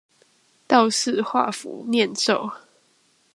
[0.67, 2.51] 道士畫符唸咒